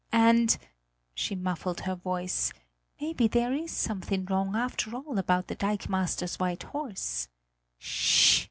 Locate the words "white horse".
6.39-7.27